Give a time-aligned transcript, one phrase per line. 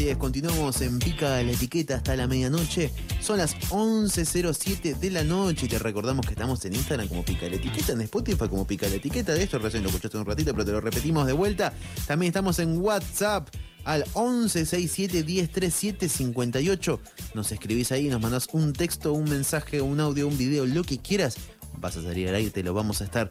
[0.00, 2.90] Así es, continuamos en Pica la Etiqueta hasta la medianoche.
[3.20, 7.46] Son las 11.07 de la noche y te recordamos que estamos en Instagram como Pica
[7.50, 9.34] la Etiqueta, en Spotify como Pica la Etiqueta.
[9.34, 11.74] De esto recién lo escuchaste un ratito, pero te lo repetimos de vuelta.
[12.06, 13.50] También estamos en WhatsApp
[13.84, 16.98] al 1167-103758.
[17.34, 20.96] Nos escribís ahí, nos mandás un texto, un mensaje, un audio, un video, lo que
[20.96, 21.36] quieras.
[21.76, 23.28] Vas a salir al aire, te lo vamos a estar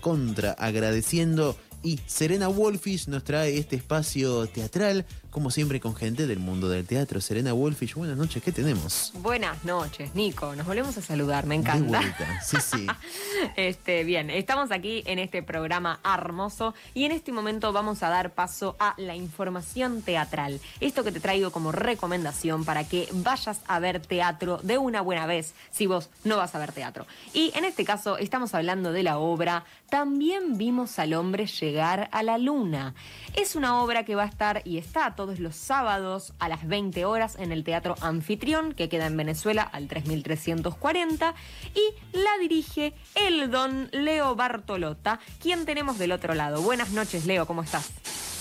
[0.00, 1.54] contra agradeciendo.
[1.84, 6.86] Y Serena Wolfish nos trae este espacio teatral como siempre con gente del mundo del
[6.86, 7.20] teatro.
[7.20, 9.12] Serena Wolfish, buenas noches, ¿qué tenemos?
[9.14, 10.54] Buenas noches, Nico.
[10.54, 12.02] Nos volvemos a saludar, me encanta.
[12.44, 12.86] sí, sí.
[13.56, 18.34] este, bien, estamos aquí en este programa hermoso y en este momento vamos a dar
[18.34, 20.60] paso a la información teatral.
[20.80, 25.24] Esto que te traigo como recomendación para que vayas a ver teatro de una buena
[25.24, 27.06] vez si vos no vas a ver teatro.
[27.32, 32.22] Y en este caso estamos hablando de la obra También vimos al hombre llegar a
[32.22, 32.94] la luna.
[33.34, 37.04] Es una obra que va a estar y está todos los sábados a las 20
[37.04, 41.36] horas en el Teatro Anfitrión, que queda en Venezuela al 3340,
[41.76, 45.20] y la dirige el don Leo Bartolota.
[45.40, 46.60] ¿Quién tenemos del otro lado?
[46.60, 47.92] Buenas noches, Leo, ¿cómo estás?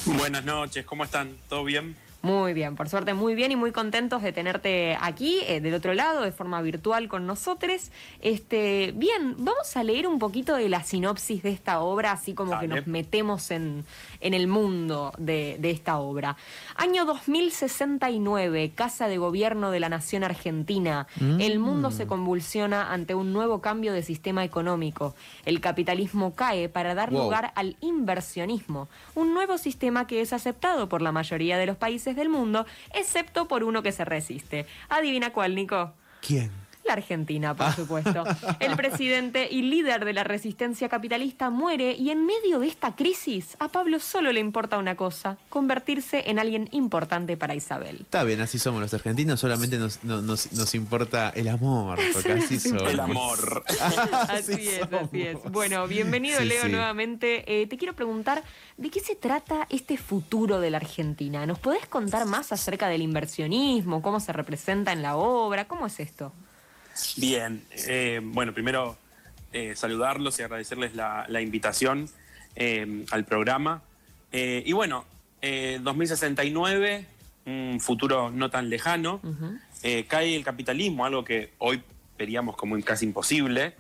[0.06, 1.38] Buenas noches, ¿cómo están?
[1.50, 1.96] ¿Todo bien?
[2.24, 5.96] Muy bien, por suerte muy bien y muy contentos de tenerte aquí eh, del otro
[5.96, 7.90] lado de forma virtual con nosotros.
[8.22, 12.60] Este, bien, vamos a leer un poquito de la sinopsis de esta obra, así como
[12.60, 13.86] que nos metemos en,
[14.20, 16.38] en el mundo de, esta obra.
[16.76, 21.08] Año 2069, Casa de Gobierno de la Nación Argentina.
[21.40, 22.08] El mundo se mm.
[22.08, 25.16] convulsiona ante un nuevo cambio de sistema económico.
[25.46, 31.02] El capitalismo cae para dar lugar al inversionismo, un nuevo sistema que es aceptado por
[31.02, 34.66] la mayoría de los países del mundo, excepto por uno que se resiste.
[34.90, 35.94] Adivina cuál, Nico.
[36.22, 36.52] ¿Quién?
[36.92, 38.26] La Argentina, por supuesto.
[38.60, 43.56] El presidente y líder de la resistencia capitalista muere y en medio de esta crisis
[43.60, 48.00] a Pablo solo le importa una cosa, convertirse en alguien importante para Isabel.
[48.02, 52.84] Está bien, así somos los argentinos, solamente nos, nos, importa el amor, porque así somos.
[52.84, 53.64] El amor.
[54.28, 55.38] así, es, así es.
[55.50, 57.62] Bueno, bienvenido Leo nuevamente.
[57.62, 58.44] Eh, te quiero preguntar,
[58.76, 61.46] ¿de qué se trata este futuro de la Argentina?
[61.46, 65.70] ¿Nos podés contar más acerca del inversionismo, cómo se representa en la obra?
[65.70, 66.34] ¿Cómo es esto?
[67.18, 68.98] Bien, eh, bueno, primero
[69.54, 72.10] eh, saludarlos y agradecerles la, invitación
[72.56, 73.82] eh, al programa.
[74.32, 75.06] y bueno,
[75.42, 77.06] 2069,
[77.46, 79.22] un futuro no tan lejano,
[80.08, 81.82] cae el capitalismo, algo que hoy
[82.18, 83.76] veríamos como casi imposible,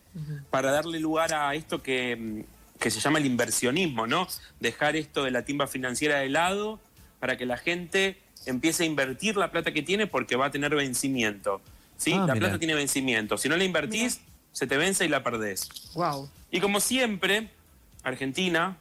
[0.50, 2.44] para darle lugar a esto que,
[2.80, 4.28] que se llama el inversionismo, ¿no?
[4.60, 6.80] Dejar esto de la timba financiera de lado
[7.20, 10.76] para que la gente empiece a invertir la plata que tiene porque va a tener
[10.76, 11.62] vencimiento.
[12.02, 12.14] ¿Sí?
[12.14, 13.38] Ah, la plata tiene vencimiento.
[13.38, 15.70] Si no la invertís, se te vence y la perdés.
[15.94, 16.30] Wow.
[16.50, 17.50] Y como siempre,
[18.04, 18.78] Argentina,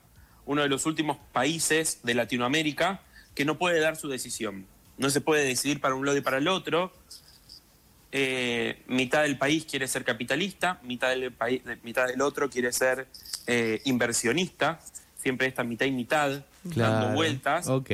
[0.47, 3.03] uno de los últimos países de Latinoamérica
[3.35, 4.67] que no puede dar su decisión.
[4.97, 6.93] No se puede decidir para un lado y para el otro.
[8.13, 13.07] Eh, mitad del país quiere ser capitalista, mitad del, país, mitad del otro quiere ser
[13.47, 14.81] eh, inversionista.
[15.17, 17.69] Siempre está mitad y mitad, dando vueltas.
[17.69, 17.91] Ok.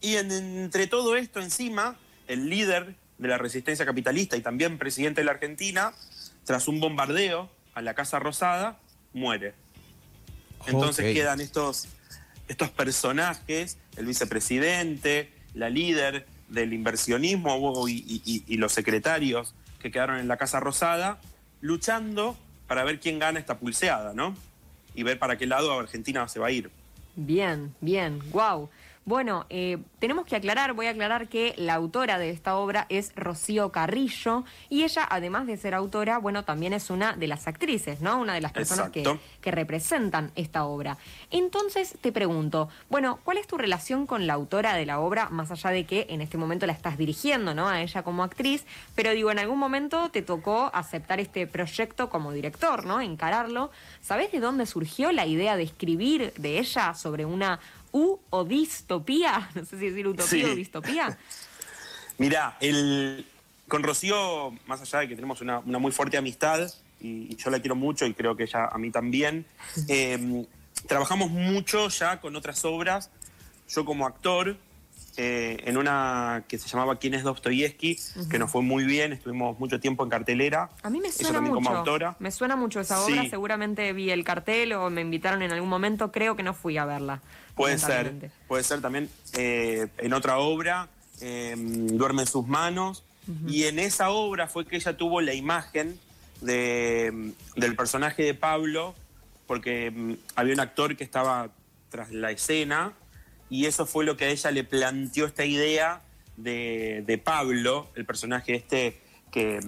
[0.00, 1.96] Y entre todo esto encima,
[2.26, 5.92] el líder de la resistencia capitalista y también presidente de la Argentina,
[6.44, 8.78] tras un bombardeo a la Casa Rosada,
[9.12, 9.54] muere.
[10.66, 11.88] Entonces quedan estos,
[12.48, 20.28] estos personajes, el vicepresidente, la líder del inversionismo y, y, los secretarios que quedaron en
[20.28, 21.20] la Casa Rosada,
[21.60, 22.36] luchando
[22.66, 24.34] para ver quién gana esta pulseada, ¿no?
[24.94, 26.70] Y ver para qué lado Argentina se va a ir.
[27.16, 28.70] Bien, bien, wow.
[29.08, 33.14] Bueno, eh, tenemos que aclarar, voy a aclarar que la autora de esta obra es
[33.16, 38.02] Rocío Carrillo y ella, además de ser autora, bueno, también es una de las actrices,
[38.02, 38.20] ¿no?
[38.20, 40.98] Una de las personas que, que, representan esta obra.
[41.30, 45.50] Entonces te pregunto, bueno, ¿cuál es tu relación con la autora de la obra, más
[45.50, 47.66] allá de que en este momento la estás dirigiendo, ¿no?
[47.66, 52.30] A ella como actriz, pero digo, en algún momento te tocó aceptar este proyecto como
[52.32, 53.00] director, ¿no?
[53.00, 53.70] Encararlo.
[54.02, 57.58] ¿Sabes de dónde surgió la idea de escribir de ella sobre una
[57.92, 61.18] U o distopía, no sé si decir utopía o distopía.
[62.18, 63.24] Mirá, el,
[63.68, 66.68] con Rocío, más allá de que tenemos una, muy fuerte amistad,
[67.00, 69.46] y, yo la quiero mucho y creo que ella a mí también,
[69.88, 70.44] em,
[70.86, 73.10] trabajamos mucho ya con otras obras.
[73.68, 74.56] Yo como actor,
[75.20, 77.98] eh, en una que se llamaba ¿Quién es Dostoyevsky?
[78.30, 80.70] que nos fue muy bien, estuvimos mucho tiempo en cartelera.
[80.84, 82.16] A mí me suena mucho.
[82.20, 86.12] Me suena mucho esa obra, seguramente vi el cartel o me invitaron en algún momento,
[86.12, 87.20] creo que no fui a verla.
[87.56, 90.88] Puede ser, puede ser también eh, en otra obra,
[91.20, 93.02] em, Duerme en sus manos,
[93.48, 95.98] y en esa obra fue que ella tuvo la imagen
[96.42, 98.94] de, del personaje de Pablo,
[99.48, 101.50] porque em, había un actor que estaba
[101.90, 102.92] tras la escena
[103.50, 106.02] y eso fue lo que a ella le planteó esta idea
[106.36, 109.00] de, de Pablo, el personaje este
[109.30, 109.60] que,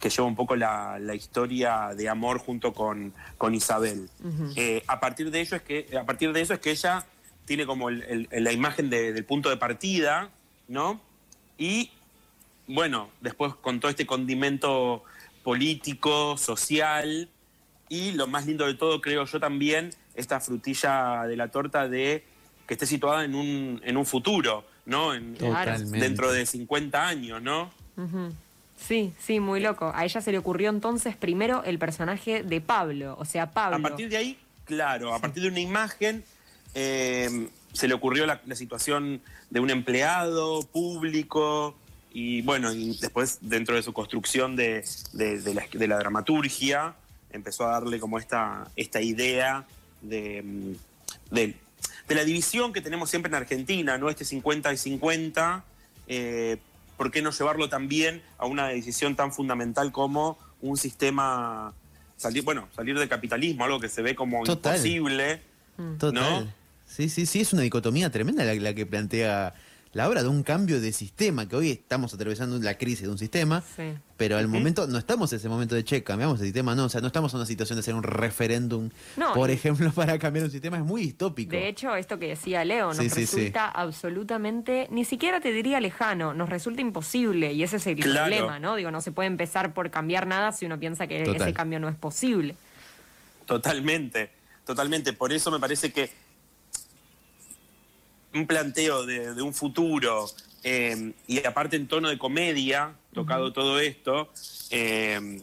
[0.00, 4.08] que lleva un poco la, la historia de amor junto con, con Isabel.
[4.56, 7.04] Eh, a, partir de ello es que, a partir de eso es que ella
[7.44, 10.30] tiene como el- el- la imagen de- del punto de partida,
[10.68, 11.00] ¿no?
[11.58, 11.90] Y
[12.66, 15.02] bueno, después con todo este condimento
[15.42, 17.28] político, social,
[17.88, 22.22] y lo más lindo de todo, creo yo también, esta frutilla de la torta de
[22.68, 25.14] que esté situada en un, en un futuro, ¿no?
[25.14, 25.72] En- Claro.
[25.72, 25.98] Totalmente.
[25.98, 27.70] dentro de 50 años, ¿no?
[28.76, 29.90] Sí, sí, muy loco.
[29.92, 33.76] A ella se le ocurrió entonces primero el personaje de Pablo, o sea, Pablo.
[33.78, 36.22] A partir de ahí, claro, a partir de una imagen,
[36.74, 41.74] eh, se le ocurrió la, la situación de un empleado público
[42.12, 46.94] y bueno, y después dentro de su construcción de, de- de la, de la dramaturgia,
[47.32, 49.66] empezó a darle como esta, esta idea
[50.02, 50.72] de, mm,
[52.08, 54.10] de, la división que tenemos siempre en Argentina, ¿no?
[54.10, 55.64] Este 50 y 50.
[56.08, 56.56] eh,
[56.96, 61.72] ¿Por qué no llevarlo también a una decisión tan fundamental como un sistema,
[62.16, 64.74] salir, bueno, salir del capitalismo, algo que se ve como Total.
[64.74, 65.40] imposible?
[65.98, 66.46] Total.
[66.46, 66.52] ¿No?
[66.86, 69.54] Sí, sí, sí, es una dicotomía tremenda la, la que plantea
[69.94, 73.18] la obra de un cambio de sistema, que hoy estamos atravesando la crisis de un
[73.18, 73.94] sistema, Sí.
[74.18, 76.88] pero al momento no estamos en ese momento de che, cambiamos el sistema, no, o
[76.88, 80.18] sea, no estamos en una situación de hacer un referéndum, No, por y- ejemplo, para
[80.18, 81.52] cambiar un sistema, es muy distópico.
[81.52, 83.36] De hecho, esto que decía Leo nos Sí, sí, sí.
[83.36, 88.26] resulta absolutamente, ni siquiera te diría lejano, nos resulta imposible y ese es el Claro.
[88.30, 88.76] problema, ¿no?
[88.76, 91.42] Digo, no se puede empezar por cambiar nada si uno piensa que Total.
[91.48, 92.54] ese cambio no es posible.
[93.46, 94.30] Totalmente,
[94.66, 95.12] totalmente.
[95.12, 96.10] Por eso me parece que
[98.34, 100.26] un planteo de, de un futuro
[100.64, 104.30] eh, y aparte en tono de comedia, tocado todo esto,
[104.70, 105.40] eh,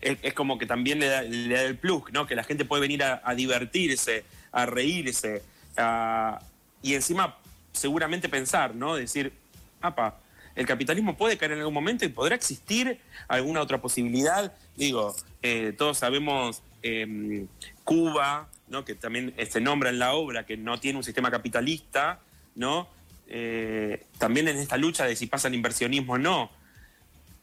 [0.00, 2.26] es, es como que también le da, le da el plus, ¿no?
[2.26, 5.42] Que la gente puede venir a, a divertirse, a reírse,
[5.76, 6.38] a-
[6.82, 7.36] y encima
[7.72, 8.94] seguramente pensar, ¿no?
[8.94, 9.32] Decir,
[9.80, 10.18] apa,
[10.54, 14.52] el capitalismo puede caer en algún momento y podrá existir alguna otra posibilidad.
[14.76, 16.62] Digo, eh, todos sabemos
[17.84, 18.84] Cuba, ¿no?
[18.84, 22.20] que también eh, se nombra en la obra, que no tiene un sistema capitalista,
[22.54, 22.88] ¿no?
[23.28, 26.50] Eh, también en esta lucha de si pasa el inversionismo o no.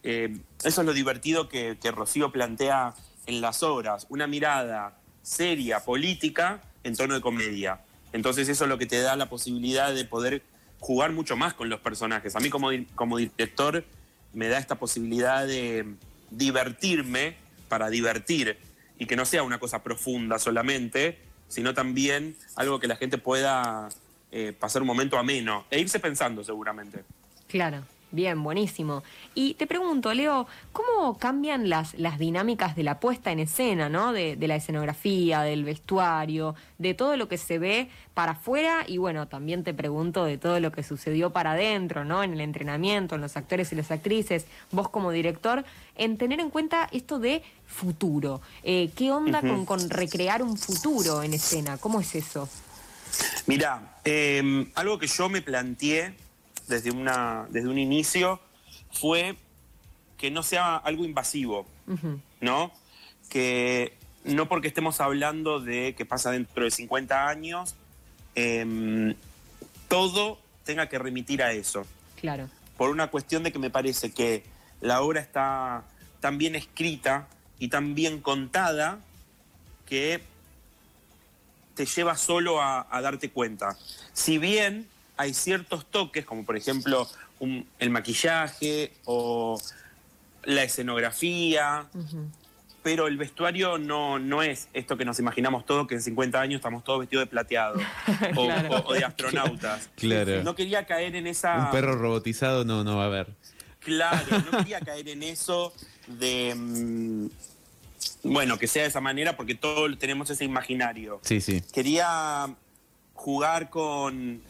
[0.03, 2.93] Eh, eso es lo divertido que, que Rocío plantea
[3.25, 7.81] en las obras, una mirada seria, política, en tono de comedia.
[8.11, 10.43] Entonces eso es lo que te da la posibilidad de poder
[10.79, 12.35] jugar mucho más con los personajes.
[12.35, 13.85] A mí como, como director
[14.33, 15.95] me da esta posibilidad de
[16.29, 17.37] divertirme
[17.69, 18.57] para divertir
[18.97, 23.89] y que no sea una cosa profunda solamente, sino también algo que la gente pueda
[24.31, 27.03] eh, pasar un momento ameno e irse pensando seguramente.
[27.47, 29.03] Claro, bien, buenísimo.
[29.35, 34.13] Y te pregunto, Leo, ¿cómo cambian las, las dinámicas de la puesta en escena, ¿no?
[34.13, 38.97] De, de la escenografía, del vestuario, de todo lo que se ve para afuera y
[38.97, 42.23] bueno, también te pregunto de todo lo que sucedió para adentro, ¿no?
[42.23, 46.49] En el entrenamiento, en los actores y las actrices, vos como director, en tener en
[46.49, 48.41] cuenta esto de futuro.
[48.63, 51.77] Eh, ¿Qué onda con, con recrear un futuro en escena?
[51.77, 52.47] ¿Cómo es eso?
[53.47, 56.15] Mirá, eh, algo que yo me planteé
[56.67, 58.39] desde, una, desde un inicio
[58.91, 59.37] fue
[60.17, 61.65] que no sea algo invasivo.
[62.39, 62.71] ¿no?
[63.29, 67.75] Que no porque estemos hablando de que pasa dentro de 50 años,
[68.35, 69.15] eh,
[69.87, 71.85] todo tenga que remitir a eso.
[72.19, 72.49] Claro.
[72.77, 74.43] Por una cuestión de que me parece que
[74.81, 75.83] la obra está
[76.19, 77.27] tan bien escrita
[77.59, 78.99] y tan bien contada
[79.85, 80.21] que
[81.75, 83.77] te lleva solo a, a darte cuenta.
[84.13, 87.07] Si bien hay ciertos toques, como por ejemplo
[87.39, 89.59] un- el maquillaje o
[90.43, 91.85] la escenografía,
[92.81, 96.57] pero el vestuario no, no es esto que nos imaginamos todos, que en 50 años
[96.57, 97.79] estamos todos vestidos de plateado
[98.35, 98.69] o, Claro.
[98.75, 99.89] o- o de astronautas.
[99.95, 100.43] Claro.
[100.43, 101.57] No quería caer en esa...
[101.65, 103.27] Un perro robotizado no, no va a haber.
[103.79, 105.73] Claro, no quería caer en eso
[106.07, 106.53] de.
[106.55, 107.27] mm,
[108.23, 111.19] bueno, que sea de esa manera porque todos tenemos ese imaginario.
[111.23, 111.61] Sí, sí.
[111.73, 112.53] Quería
[113.13, 114.41] jugar con,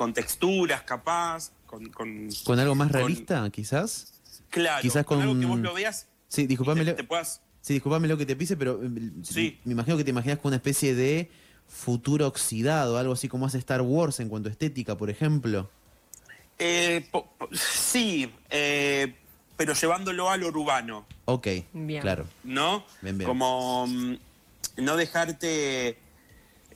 [0.00, 1.90] con texturas, capaz, con.
[1.90, 4.14] con- ¿Con algo más con- realista, quizás?
[4.48, 6.06] claro, quizás con, algo con- que vos lo veas.
[6.26, 6.94] Sí, disculpame, te, Leo.
[6.96, 7.42] te puedas.
[7.60, 8.88] Sí, disculpame lo que te pise, pero eh,
[9.22, 9.60] Sí.
[9.66, 11.30] me imagino que te imaginas con una especie de
[11.68, 15.68] futuro oxidado, algo así como hace Star Wars en cuanto a estética, por ejemplo.
[16.58, 19.14] eh, po- po- sí, eh,
[19.58, 21.04] pero llevándolo a lo urbano.
[21.26, 22.00] Ok, Bien.
[22.00, 22.24] claro.
[22.42, 22.84] ¿no?
[23.02, 23.28] Bien, bien.
[23.28, 24.14] Como mm,
[24.78, 25.98] no dejarte.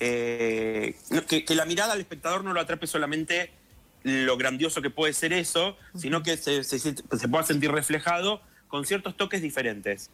[0.01, 0.97] Eh,
[1.29, 3.51] que, que la mirada al espectador no lo atrape solamente
[4.03, 8.85] lo grandioso que puede ser eso, sino que se, se- se pueda sentir reflejado con
[8.85, 10.11] ciertos toques diferentes.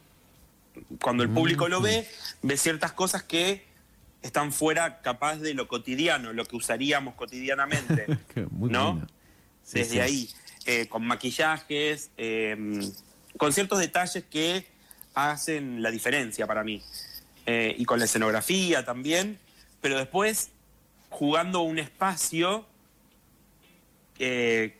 [1.01, 2.07] Cuando el público lo ve,
[2.41, 3.65] ve ciertas cosas que
[4.21, 8.05] están fuera capaz de lo cotidiano, lo que usaríamos cotidianamente.
[8.51, 9.05] ¿no?
[9.73, 10.29] Desde ahí,
[10.65, 12.89] eh, con maquillajes, em,
[13.37, 14.65] con ciertos detalles que
[15.15, 16.81] hacen la diferencia para mí.
[17.45, 19.37] Eh, y con la escenografía también,
[19.81, 20.51] pero después
[21.09, 22.65] jugando un espacio
[24.19, 24.77] eh,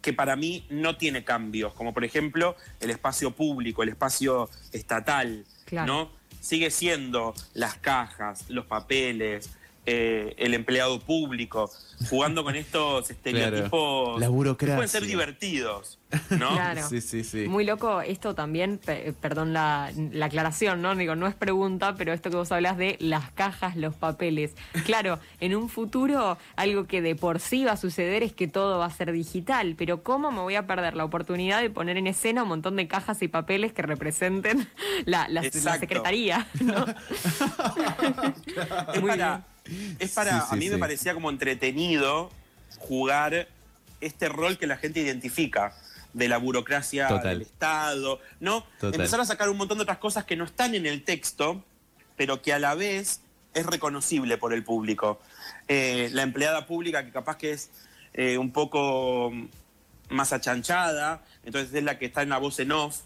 [0.00, 5.44] que para mí no tiene cambios, como por ejemplo el espacio público, el espacio estatal,
[5.70, 6.10] ¿no?
[6.40, 9.50] Sigue siendo las cajas, los papeles,
[9.86, 11.70] eh, el empleado público,
[12.08, 14.76] jugando con estos estereotipos La burocracia.
[14.76, 15.98] pueden ser divertidos,
[16.30, 16.48] ¿no?
[16.54, 16.88] Claro.
[16.88, 17.48] Sí, sí, sí.
[17.48, 18.80] Muy loco esto también,
[19.20, 20.94] perdón la, aclaración, ¿no?
[20.94, 24.54] Digo, no es pregunta, pero esto que vos hablas de las cajas, los papeles.
[24.86, 28.78] Claro, en un futuro algo que de por sí va a suceder es que todo
[28.78, 32.06] va a ser digital, pero ¿cómo me voy a perder la oportunidad de poner en
[32.06, 34.66] escena un montón de cajas y papeles que representen
[35.04, 36.86] la, la, secretaría, ¿no?
[39.00, 39.10] Muy
[39.98, 42.30] es para, a mí me parecía como entretenido
[42.78, 43.48] jugar
[44.00, 45.74] este rol que la gente identifica
[46.12, 48.64] de la burocracia del Estado, ¿no?
[48.80, 51.64] Empezar a sacar un montón de otras cosas que no están en el texto,
[52.16, 53.20] pero que a la vez
[53.52, 55.20] es reconocible por el público.
[55.68, 57.70] Eh, la empleada pública que capaz que es
[58.12, 59.32] eh, un poco
[60.10, 63.00] más achanchada, entonces es la que está en la voz en off,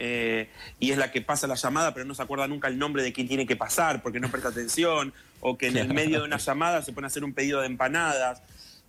[0.00, 0.48] eh,
[0.78, 3.12] y es la que pasa la llamada, pero no se acuerda nunca el nombre de
[3.12, 6.38] quién tiene que pasar porque no presta atención, o que en el medio de una
[6.38, 8.42] llamada se pone a hacer un pedido de empanadas.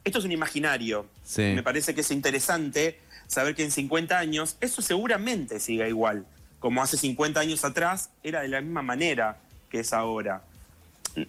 [0.04, 1.06] Esto es un imaginario.
[1.38, 6.26] Me parece que es interesante saber que en 50 años eso seguramente siga igual.
[6.60, 9.38] Como hace 50 años atrás era de la misma manera
[9.70, 10.42] que es ahora.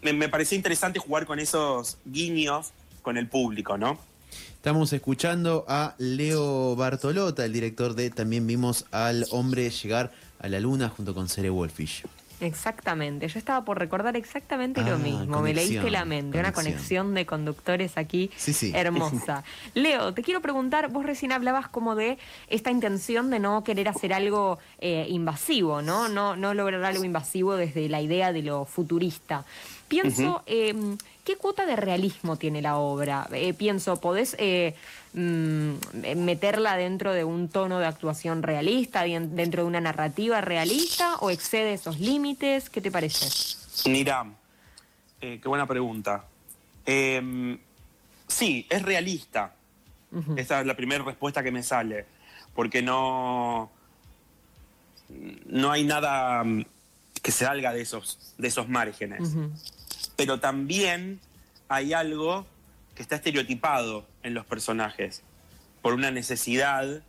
[0.03, 2.73] Me, me pareció interesante jugar con esos guiños
[3.03, 3.99] con el público, ¿no?
[4.55, 10.61] Estamos escuchando a Leo Bartolota, el director de También vimos al hombre llegar a la
[10.61, 12.05] luna junto con Cere Wolfish.
[12.41, 17.15] Exactamente, yo estaba por recordar exactamente lo ah, mismo, me leíste la mente, una conexión
[17.15, 18.31] de conductores aquí
[18.73, 19.45] hermosa.
[19.75, 22.19] Leo, te quiero preguntar, vos recién hablabas como de
[22.49, 26.09] esta intención de no querer hacer algo eh, invasivo, ¿no?
[26.09, 26.37] ¿no?
[26.37, 29.45] No lograr algo invasivo desde la idea de lo futurista.
[29.89, 30.97] Pienso, em,
[31.31, 33.29] ¿qué cuota de realismo tiene la obra?
[33.31, 34.75] Eh, pienso, ¿podés eh,
[35.13, 35.75] mm,
[36.17, 41.75] meterla dentro de un tono de actuación realista, dentro de una narrativa realista o excede
[41.75, 42.69] esos límites?
[42.69, 43.29] ¿Qué te parece?
[43.89, 44.27] Mira,
[45.21, 46.25] eh, qué buena pregunta.
[46.85, 47.57] Em,
[48.27, 49.55] sí, es realista.
[50.35, 52.07] Esa es la primera respuesta que me sale,
[52.57, 53.71] porque no,
[55.47, 56.65] no hay nada mm,
[57.23, 59.37] que salga de esos, de esos márgenes
[60.21, 61.19] pero también
[61.71, 62.47] hay algo
[62.95, 65.23] que está estereotipado en los personajes
[65.81, 67.03] por una necesidad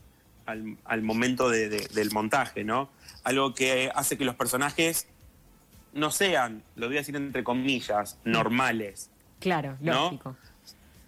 [0.46, 2.90] al, momento del montaje, ¿no?
[3.26, 5.08] Algo que hace que los personajes
[5.92, 9.10] no sean, lo voy a decir entre comillas, normales.
[9.42, 10.38] Claro, lógico.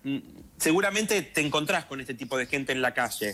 [0.04, 0.18] Mm,
[0.58, 3.34] seguramente te encontrás con este tipo de gente en la calle,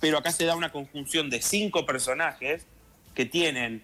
[0.00, 2.64] pero acá se da una conjunción de cinco personajes
[3.14, 3.82] que tienen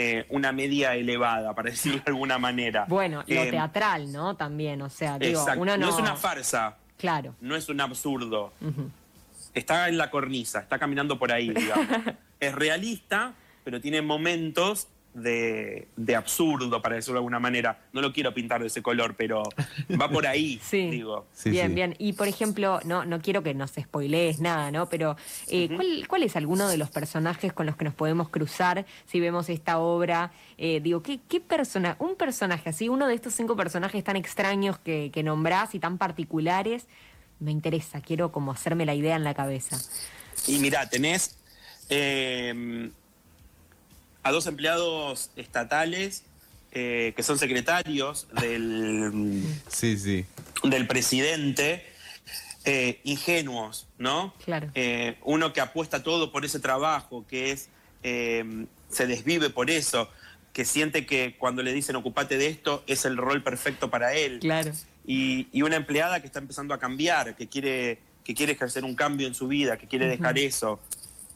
[0.00, 2.86] eh, una media elevada, para decirlo de alguna manera.
[2.88, 4.36] Bueno, lo eh, teatral, ¿no?
[4.36, 5.86] También, o sea, digo, uno no...
[5.86, 5.88] no...
[5.90, 6.76] es una farsa.
[6.96, 7.34] Claro.
[7.40, 8.52] No es un absurdo.
[9.54, 11.88] Está en la cornisa, está caminando por ahí, digamos.
[12.40, 17.78] es realista, pero tiene momentos de, absurdo, para decirlo de alguna manera.
[17.92, 19.42] No lo quiero pintar de ese color, pero
[20.00, 20.90] va por ahí, sí.
[20.90, 21.26] digo.
[21.44, 21.94] bien, bien.
[21.98, 24.88] Y por ejemplo, no, no quiero que nos spoilees nada, ¿no?
[24.88, 25.16] Pero
[25.48, 25.68] eh,
[26.08, 29.78] ¿cuál, es alguno de los personajes con los que nos podemos cruzar si vemos esta
[29.78, 30.32] obra?
[30.56, 34.78] Eh, digo, ¿qué, qué persona, un personaje así, uno de estos cinco personajes tan extraños
[34.78, 36.86] que, que nombrás y tan particulares,
[37.40, 39.78] me interesa, quiero como hacerme la idea en la cabeza.
[40.46, 41.38] Y mira, tenés
[41.88, 42.90] eh,
[44.28, 46.22] a dos empleados estatales
[46.72, 50.26] eh, que son secretarios del, sí, sí.
[50.62, 51.86] del presidente,
[52.66, 54.34] eh, ingenuos, ¿no?
[54.44, 54.70] Claro.
[54.74, 57.70] Eh, uno que apuesta todo por ese trabajo, que es
[58.02, 60.08] se desvive por eso,
[60.52, 64.38] que siente que cuando le dicen ocupate de esto es el rol perfecto para él.
[64.40, 64.72] Claro.
[65.06, 69.26] Y, una empleada que está empezando a cambiar, que quiere, que quiere ejercer un cambio
[69.26, 70.80] en su vida, que quiere dejar eso.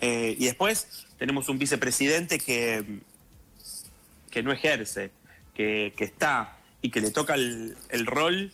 [0.03, 2.85] Y después tenemos un vicepresidente que,
[4.31, 5.13] que no ejerce,
[5.55, 8.51] que, está y que le toca el, rol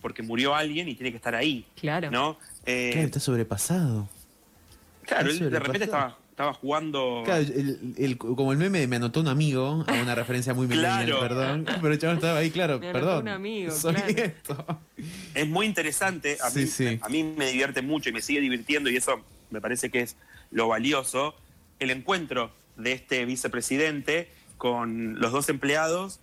[0.00, 1.66] porque murió alguien y tiene que estar ahí.
[1.80, 2.10] Claro.
[2.10, 2.38] ¿no?
[2.66, 4.08] Eh, está sobrepasado.
[5.02, 7.22] Claro, él de repente estaba, estaba jugando.
[7.24, 7.44] Claro,
[8.18, 11.20] como el meme me anotó un amigo, a una referencia muy claro.
[11.20, 11.66] perdón.
[11.80, 13.22] Pero el chaval estaba ahí, claro, me perdón.
[13.22, 14.64] Un amigo, soy esto.
[15.34, 16.38] Es muy interesante.
[16.40, 16.64] A, mí,
[17.00, 19.20] a mí me divierte mucho y me sigue divirtiendo, y eso
[19.50, 20.16] me parece que es
[20.50, 21.34] lo valioso
[21.78, 26.20] el encuentro de este vicepresidente con los dos empleados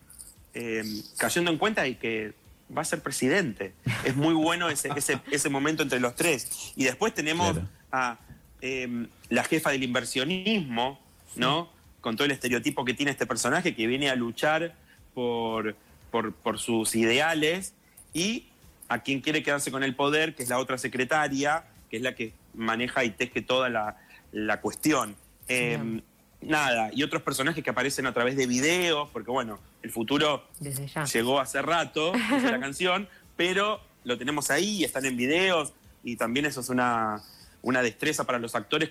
[0.53, 0.83] eh,
[1.17, 2.33] cayendo en cuenta de que
[2.75, 3.73] va a ser presidente.
[4.03, 6.73] Es muy bueno ese, ese, ese momento entre los tres.
[6.75, 7.67] Y después tenemos Claro.
[7.91, 8.17] a
[8.61, 10.99] eh, la jefa del inversionismo,
[11.35, 11.69] ¿no?
[11.99, 14.75] Con todo el estereotipo que tiene este personaje que viene a luchar
[15.13, 15.75] por,
[16.09, 17.73] por, por sus ideales
[18.13, 18.47] y
[18.87, 22.15] a quien quiere quedarse con el poder, que es la otra secretaria, que es la
[22.15, 23.97] que maneja y teje toda la,
[24.31, 25.15] la cuestión.
[25.47, 26.03] Eh, Bien.
[26.41, 30.87] nada, y otros personajes que aparecen a través de videos, porque bueno, el futuro Desde
[30.87, 31.03] ya.
[31.05, 35.73] llegó hace rato, dice la canción, pero lo tenemos ahí, están en videos,
[36.03, 37.21] y también eso es una,
[37.61, 38.89] una destreza para los actores,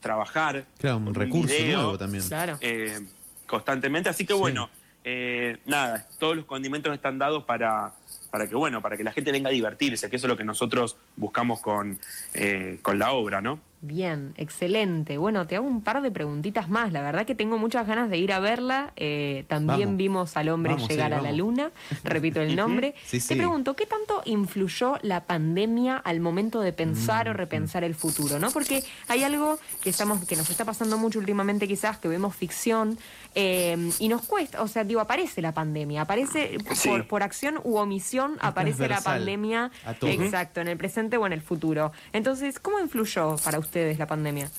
[0.00, 0.64] trabajar.
[0.78, 2.24] Claro, un recurso video, nuevo también.
[2.26, 2.56] Claro.
[2.60, 3.00] eh,
[3.46, 4.08] constantemente.
[4.08, 4.38] Así que Sí.
[4.38, 4.70] bueno,
[5.04, 7.92] eh, nada, todos los condimentos están dados para,
[8.30, 10.44] para que bueno, para que la gente venga a divertirse, que eso es lo que
[10.44, 11.98] nosotros buscamos con,
[12.34, 13.60] eh, con la obra, ¿no?
[13.80, 15.18] Bien, excelente.
[15.18, 16.92] Bueno, te hago un par de preguntitas más.
[16.92, 18.92] La verdad que tengo muchas ganas de ir a verla.
[18.96, 19.96] Eh, también Vamos.
[19.96, 21.70] vimos al hombre Vamos, llegar sí, a la luna.
[22.04, 22.94] Repito el nombre.
[23.08, 27.84] Sí, Te pregunto, ¿qué tanto influyó la pandemia al momento de pensar Mm, o repensar
[27.84, 28.38] el futuro?
[28.38, 28.50] ¿no?
[28.50, 32.98] Porque hay algo que, estamos, que nos está pasando mucho últimamente quizás, que vemos ficción
[33.34, 37.76] eh, y nos cuesta, o sea, digo, aparece la pandemia, aparece por, por acción u
[37.76, 39.70] omisión, aparece la pandemia.
[40.02, 41.92] Exacto, en el presente o en el futuro.
[42.12, 44.50] Entonces, ¿cómo influyó para ustedes la pandemia?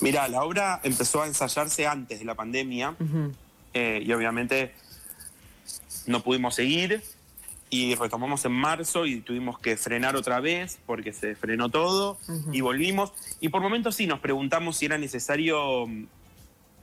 [0.00, 2.94] Mira, la obra empezó a ensayarse antes de la pandemia
[3.72, 4.74] eh, y obviamente
[6.06, 7.02] no pudimos seguir
[7.70, 12.18] y retomamos en marzo y tuvimos que frenar otra vez porque se frenó todo
[12.52, 13.12] y volvimos.
[13.40, 16.06] Y por momentos sí nos preguntamos si era necesario mm,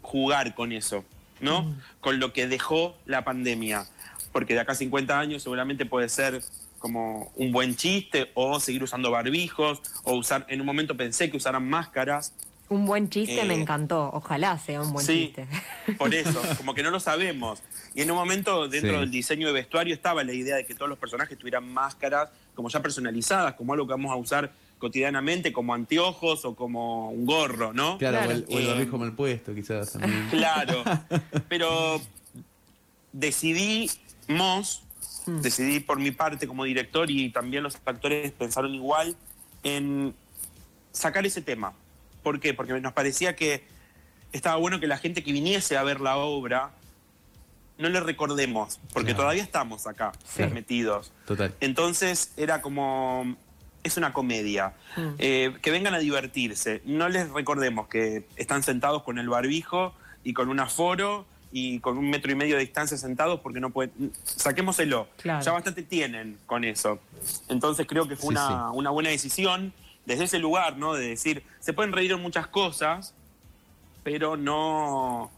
[0.01, 1.05] jugar con eso,
[1.39, 1.73] ¿no?
[1.99, 3.85] Con lo que dejó la pandemia.
[4.31, 6.41] Porque de acá a 50 años seguramente puede ser
[6.81, 11.37] como un buen chiste o seguir usando barbijos o usar, en un momento pensé que
[11.37, 12.33] usaran máscaras.
[12.69, 14.09] Un buen chiste Eh, me encantó.
[14.13, 15.45] Ojalá sea un buen sí, chiste.
[15.97, 17.61] por eso, como que no lo sabemos.
[17.93, 18.99] Y en un momento dentro Sí.
[19.01, 22.69] del diseño de vestuario estaba la idea de que todos los personajes tuvieran máscaras como
[22.69, 27.71] ya personalizadas, como algo que vamos a usar cotidianamente, como anteojos o como un gorro,
[27.73, 27.97] ¿no?
[27.99, 28.29] Claro, Claro.
[28.31, 30.27] o el, o el Eh, barbijo mal puesto, quizás también.
[30.31, 30.83] Claro,
[31.49, 32.01] pero
[33.13, 34.81] decidimos,
[35.25, 39.15] decidí por mi parte como director y también los actores pensaron igual
[39.63, 40.13] en
[40.91, 41.73] sacar ese tema.
[42.23, 42.53] ¿Por qué?
[42.53, 43.63] Porque nos parecía que
[44.31, 46.71] estaba bueno que la gente que viniese a ver la obra
[47.77, 49.23] no le recordemos, porque Claro.
[49.23, 50.43] todavía estamos acá Sí.
[50.43, 51.11] metidos.
[51.25, 51.55] Total.
[51.61, 53.35] Entonces era como,
[53.83, 55.01] es una comedia, Mm.
[55.17, 56.81] Eh, que vengan a divertirse.
[56.85, 61.97] No les recordemos que están sentados con el barbijo y con un aforo y con
[61.97, 64.13] un metro y medio de distancia sentados porque no pueden...
[64.23, 65.07] Saquémoselo.
[65.17, 65.43] Claro.
[65.43, 66.99] Ya bastante tienen con eso.
[67.49, 68.77] Entonces creo que fue Sí, una, sí.
[68.77, 69.73] una buena decisión
[70.05, 70.93] desde ese lugar, ¿no?
[70.93, 73.13] De decir, se pueden reír en muchas cosas,
[74.03, 75.29] pero no...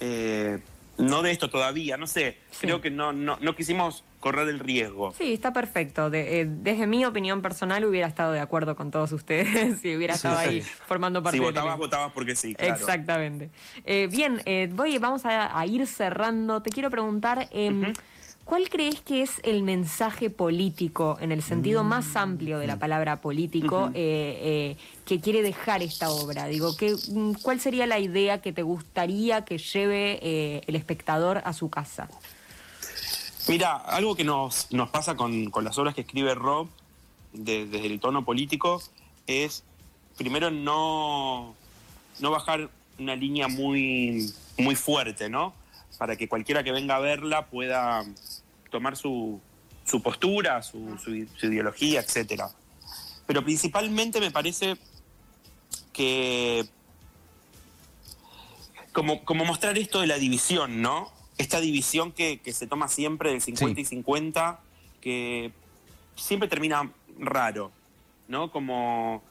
[0.00, 0.58] eh,
[0.98, 2.38] no de esto todavía, no sé.
[2.50, 2.66] Sí.
[2.66, 5.12] Creo que no, no, no quisimos correr el riesgo.
[5.18, 6.08] Sí, está perfecto.
[6.08, 10.14] De- eh, desde mi opinión personal hubiera estado de acuerdo con todos ustedes si hubiera
[10.14, 10.70] estado Sí, ahí sí.
[10.86, 12.74] formando parte Si votabas, votabas porque sí, claro.
[12.74, 13.50] Exactamente.
[13.84, 16.62] Eh, bien, eh, voy, vamos a, a ir cerrando.
[16.62, 17.92] Te quiero preguntar, em,
[18.44, 23.20] ¿cuál crees que es el mensaje político, en el sentido más amplio de la palabra
[23.20, 26.46] político, eh, que quiere dejar esta obra?
[26.46, 31.52] Digo, ¿qué, mm, ¿cuál sería la idea que te gustaría que lleve el espectador a
[31.52, 32.08] su casa?
[33.48, 36.68] Mira, algo que nos, nos pasa con, con las obras que escribe Rob
[37.32, 38.80] de- desde el tono político
[39.26, 39.64] es,
[40.16, 41.54] primero, no,
[42.20, 45.54] no bajar una línea muy, muy fuerte, ¿no?
[45.98, 48.04] Para que cualquiera que venga a verla pueda
[48.70, 49.40] tomar su,
[49.84, 51.14] su postura, su, su-
[51.46, 52.48] ideología, etcétera.
[53.26, 54.76] Pero principalmente me parece
[55.92, 56.64] que
[58.92, 61.10] como, como mostrar esto de la división, ¿no?
[61.42, 63.80] Esta división que, que se toma siempre del 50 Sí.
[63.82, 64.60] y 50,
[65.00, 65.52] que
[66.16, 67.70] siempre termina raro,
[68.28, 68.50] ¿no?
[68.50, 69.22] Como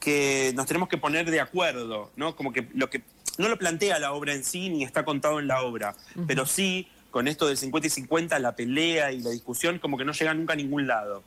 [0.00, 2.36] que nos tenemos que poner de acuerdo, ¿no?
[2.36, 3.02] Como que lo que
[3.38, 5.94] no lo plantea la obra en sí ni está contado en la obra,
[6.26, 10.04] pero sí con esto del 50 y 50 la pelea y la discusión como que
[10.04, 11.22] no llega nunca a ningún lado.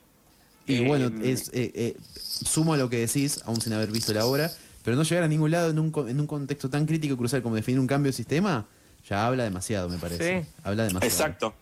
[0.67, 4.13] Y Eh, bueno, es, eh, eh, sumo a lo que decís, aún sin haber visto
[4.13, 4.52] la obra,
[4.84, 7.41] pero no llegar a ningún lado en un, en un contexto tan crítico y crucial
[7.41, 8.67] como definir un cambio de sistema,
[9.07, 10.43] ya habla demasiado, me parece.
[10.43, 10.49] Sí.
[10.63, 11.05] Habla demasiado.
[11.05, 11.53] Exacto,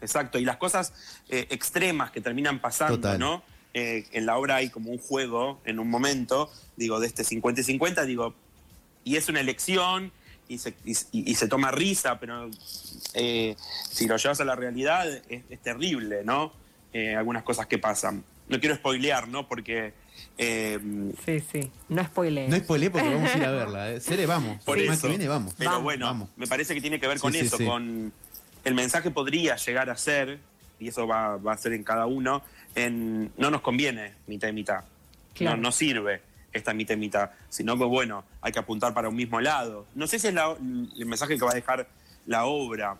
[0.00, 0.38] exacto.
[0.38, 0.92] Y las cosas
[1.28, 3.18] eh, extremas que terminan pasando, Total.
[3.18, 3.42] ¿no?
[3.74, 7.62] Eh, en la obra hay como un juego en un momento, digo, de este 50
[7.62, 8.34] y 50, digo,
[9.04, 10.12] y es una elección
[10.46, 12.50] y se, y, se toma risa, pero
[13.14, 13.56] eh,
[13.90, 16.52] si lo llevas a la realidad es, es terrible, ¿no?
[16.92, 18.22] Eh, algunas cosas que pasan.
[18.48, 19.48] No quiero spoilear, ¿no?
[19.48, 19.94] Porque...
[20.38, 20.78] eh,
[21.24, 21.70] Sí, sí.
[21.88, 22.48] No spoilees.
[22.50, 23.90] No es polé porque vamos a ir a verla.
[23.92, 24.00] ¿eh?
[24.00, 24.62] Sere, vamos.
[24.64, 25.02] Por eso.
[25.02, 25.54] que viene, vamos.
[25.56, 26.28] Pero Vamos, bueno, vamos.
[26.36, 27.64] me parece que tiene que ver con sí, eso, sí.
[27.64, 28.12] con
[28.64, 30.38] el mensaje podría llegar a ser,
[30.80, 32.42] y eso va, va a ser en cada uno,
[32.74, 34.84] en no nos conviene mitad y mitad.
[35.34, 35.56] Claro.
[35.56, 39.16] No, no sirve esta mitad y mitad, sino que bueno, hay que apuntar para un
[39.16, 39.86] mismo lado.
[39.94, 41.88] No sé si es la- el mensaje que va a dejar
[42.26, 42.96] la obra,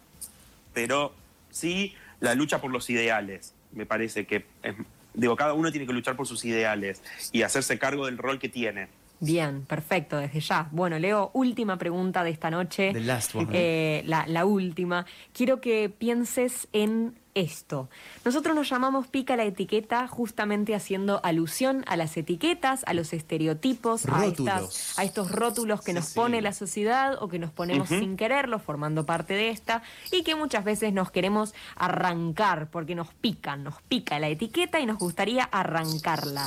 [0.73, 1.15] pero
[1.51, 3.53] sí la lucha por los ideales.
[3.73, 4.75] Me parece que, es-
[5.15, 8.49] digo, cada uno tiene que luchar por sus ideales y hacerse cargo del rol que
[8.49, 8.89] tiene.
[9.21, 10.69] Bien, perfecto, desde ya.
[10.73, 12.93] Bueno, Leo, última pregunta de esta noche.
[12.93, 13.49] The last one.
[13.53, 15.07] Eh, la, la última.
[15.33, 17.89] Quiero que pienses en esto.
[18.25, 24.07] Nosotros nos llamamos pica la etiqueta justamente haciendo alusión a las etiquetas, a los estereotipos,
[24.07, 26.15] a, estas, a estos rótulos que Sí, nos sí.
[26.15, 30.35] pone la sociedad o que nos ponemos sin quererlo, formando parte de esta, y que
[30.35, 35.45] muchas veces nos queremos arrancar porque nos pican, nos pica la etiqueta y nos gustaría
[35.45, 36.47] arrancarla.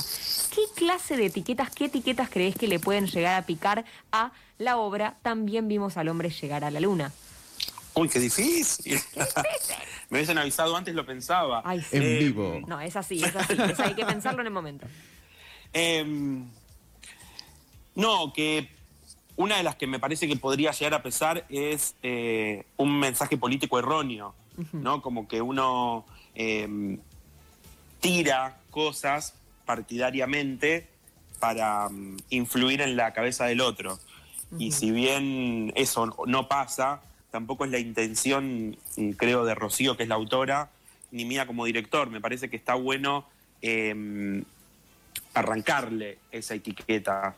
[0.54, 4.76] ¿Qué clase de etiquetas, qué etiquetas crees que le pueden llegar a picar a la
[4.78, 5.16] obra?
[5.22, 7.12] También vimos al hombre llegar a la luna.
[7.96, 9.00] Uy, qué difícil.
[10.10, 11.62] Me hubiesen avisado antes, lo pensaba.
[11.64, 11.96] Ay, sí.
[11.96, 12.60] En Eh, vivo.
[12.66, 13.54] No, es así, es así.
[13.58, 14.86] es- hay que pensarlo en el momento.
[15.72, 16.46] Em,
[17.94, 18.68] no, que
[19.36, 23.38] una de las que me parece que podría llegar a pesar es eh, un mensaje
[23.38, 24.34] político erróneo,
[24.72, 25.00] ¿no?
[25.02, 26.04] Como que uno
[26.34, 26.98] em,
[28.00, 30.86] tira cosas partidariamente
[31.40, 33.98] para mm, influir en la cabeza del otro.
[34.58, 40.04] Y si bien eso no pasa, tampoco es la intención, mm, creo, de Rocío, que
[40.04, 40.70] es la autora,
[41.10, 42.10] ni mía como director.
[42.10, 43.26] Me parece que está bueno
[43.62, 44.44] em,
[45.34, 47.34] arrancarle esa etiqueta,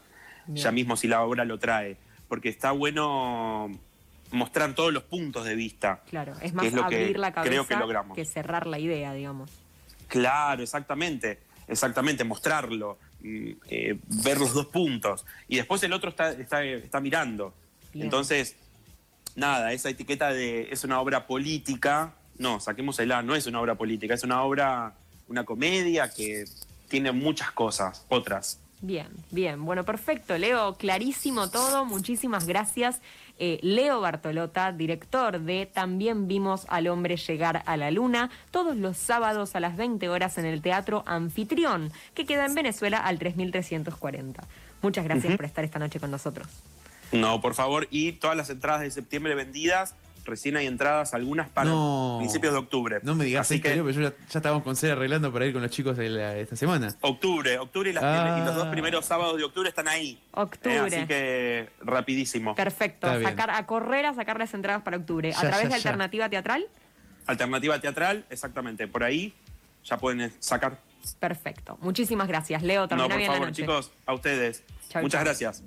[0.46, 0.64] Bien.
[0.64, 1.96] ya mismo si la obra lo trae,
[2.28, 3.70] porque está bueno
[4.30, 6.02] mostrar todos los puntos de vista.
[6.10, 8.16] Claro, es más es lo que abrir la cabeza creo que logramos.
[8.16, 9.50] que cerrar la idea, digamos.
[10.08, 15.24] Claro, exactamente, exactamente, mostrarlo, mm, eh, ver los dos puntos.
[15.48, 17.54] Y después el otro está, está, está mirando.
[17.92, 18.04] Bien.
[18.04, 18.56] Entonces,
[19.38, 24.14] nada, esa etiqueta de es una obra política, no, saquémosela, no es una obra política,
[24.14, 24.94] es una obra,
[25.28, 26.44] una comedia que
[26.88, 28.58] tiene muchas cosas, otras.
[28.80, 29.64] Bien, bien.
[29.64, 30.38] Bueno, perfecto.
[30.38, 31.84] Leo, clarísimo todo.
[31.84, 33.00] Muchísimas gracias.
[33.40, 38.96] Eh, Leo Bartolota, director de También vimos al hombre llegar a la luna, todos los
[38.96, 44.44] sábados a las 20 horas en el Teatro Anfitrión, que queda en Venezuela al 3340.
[44.80, 46.46] Muchas gracias por estar esta noche con nosotros.
[47.12, 49.94] No, por favor, y todas las entradas de septiembre vendidas,
[50.24, 52.16] recién hay entradas, algunas para No.
[52.18, 52.98] principios de octubre.
[53.02, 55.32] No me digas Así esto, que Leo, pero yo ya, ya estábamos con Cera arreglando
[55.32, 56.94] para ir con los chicos de la- esta semana.
[57.00, 58.38] Octubre, octubre y, las- Ah.
[58.42, 60.20] y los dos primeros sábados de octubre están ahí.
[60.32, 60.76] Octubre.
[60.76, 62.54] Eh, así que rapidísimo.
[62.54, 63.08] Perfecto.
[63.22, 65.32] Sacar, a correr a sacar las entradas para octubre.
[65.32, 65.76] Ya, a través ya, de ya.
[65.76, 66.66] Alternativa Teatral.
[67.26, 68.86] Alternativa teatral, exactamente.
[68.88, 69.34] Por ahí
[69.84, 70.78] ya pueden sacar.
[71.20, 71.78] Perfecto.
[71.80, 72.82] Muchísimas gracias, Leo.
[72.82, 73.62] No, Termina por bien la favor, noche.
[73.62, 74.62] chicos, a ustedes.
[74.90, 75.24] Chau, Muchas chau.
[75.26, 75.62] gracias.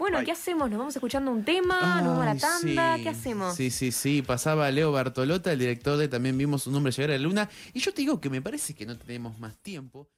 [0.00, 0.24] Bueno.
[0.24, 0.70] ¿qué hacemos?
[0.70, 2.00] ¿Nos vamos escuchando un tema?
[2.00, 2.96] ¿Nos vamos a la tanda?
[2.96, 3.02] sí.
[3.02, 3.54] ¿Qué hacemos?
[3.54, 4.22] Sí, sí, sí.
[4.22, 7.50] Pasaba Leo Bartolota, el director de También vimos un hombre llegar a la luna.
[7.74, 10.10] Y yo te digo que me parece que no tenemos más tiempo.